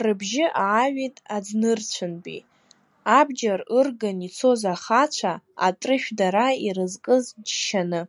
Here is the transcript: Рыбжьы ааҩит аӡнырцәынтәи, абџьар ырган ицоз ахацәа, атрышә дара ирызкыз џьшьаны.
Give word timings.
Рыбжьы 0.00 0.44
ааҩит 0.64 1.16
аӡнырцәынтәи, 1.36 2.40
абџьар 3.18 3.60
ырган 3.78 4.18
ицоз 4.26 4.62
ахацәа, 4.72 5.32
атрышә 5.66 6.08
дара 6.18 6.46
ирызкыз 6.66 7.24
џьшьаны. 7.46 8.02